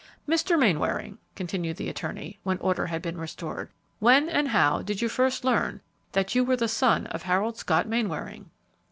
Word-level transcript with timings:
"Mr. 0.27 0.57
Mainwaring," 0.57 1.19
continued 1.35 1.77
the 1.77 1.87
attorney, 1.87 2.39
when 2.41 2.57
order 2.57 2.87
had 2.87 3.03
been 3.03 3.19
restored, 3.19 3.69
"when 3.99 4.29
and 4.29 4.47
how 4.47 4.81
did 4.81 4.99
you 4.99 5.07
first 5.07 5.43
learn 5.45 5.79
that 6.13 6.33
you 6.33 6.43
were 6.43 6.57
the 6.57 6.67
son 6.67 7.05
of 7.05 7.21
Harold 7.21 7.55
Scott 7.55 7.87
Mainwaring?" 7.87 8.49